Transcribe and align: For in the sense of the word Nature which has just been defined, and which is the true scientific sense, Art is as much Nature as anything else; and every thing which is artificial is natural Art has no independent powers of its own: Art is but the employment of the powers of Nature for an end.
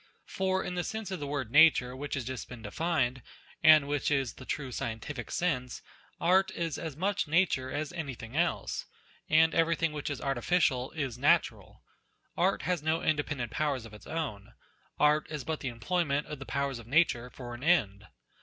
For 0.25 0.63
in 0.63 0.73
the 0.73 0.83
sense 0.83 1.11
of 1.11 1.19
the 1.19 1.27
word 1.27 1.51
Nature 1.51 1.95
which 1.95 2.15
has 2.15 2.25
just 2.25 2.49
been 2.49 2.63
defined, 2.63 3.21
and 3.61 3.87
which 3.87 4.09
is 4.09 4.33
the 4.33 4.45
true 4.47 4.71
scientific 4.71 5.29
sense, 5.29 5.83
Art 6.19 6.49
is 6.55 6.79
as 6.79 6.97
much 6.97 7.27
Nature 7.27 7.69
as 7.69 7.93
anything 7.93 8.35
else; 8.35 8.87
and 9.29 9.53
every 9.53 9.75
thing 9.75 9.91
which 9.93 10.09
is 10.09 10.19
artificial 10.19 10.89
is 10.93 11.19
natural 11.19 11.83
Art 12.35 12.63
has 12.63 12.81
no 12.81 13.03
independent 13.03 13.51
powers 13.51 13.85
of 13.85 13.93
its 13.93 14.07
own: 14.07 14.55
Art 14.99 15.27
is 15.29 15.43
but 15.43 15.59
the 15.59 15.67
employment 15.69 16.25
of 16.25 16.39
the 16.39 16.47
powers 16.47 16.79
of 16.79 16.87
Nature 16.87 17.29
for 17.29 17.53
an 17.53 17.61
end. 17.63 18.07